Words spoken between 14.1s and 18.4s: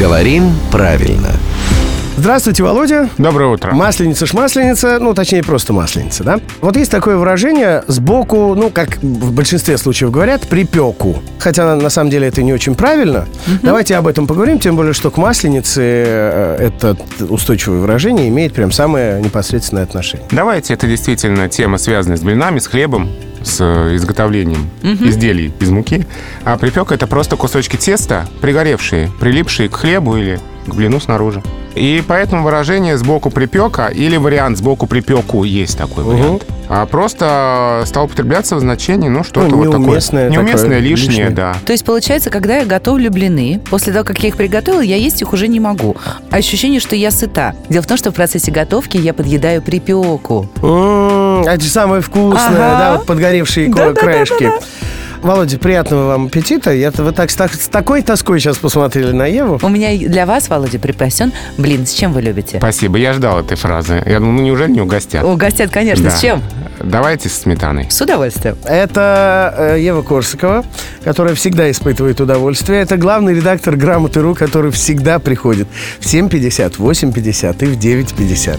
поговорим, тем более, что к масленице э, это устойчивое выражение